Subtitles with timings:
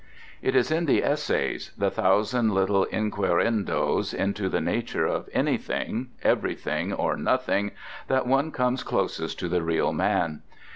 [0.41, 6.91] It is in the essays, the thousand little inquirendoes into the nature of anything, everything
[6.91, 7.69] or nothing,
[8.07, 10.41] that one comes closest to the real man.